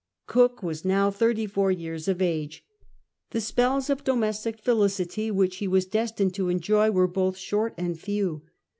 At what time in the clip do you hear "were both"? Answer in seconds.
6.89-7.37